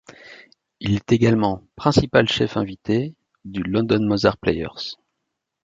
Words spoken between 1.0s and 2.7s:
également Principal chef